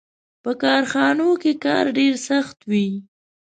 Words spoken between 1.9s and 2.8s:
ډېر سخت و.